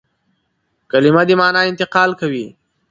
[0.91, 2.47] کلیمه د مانا انتقال کوي.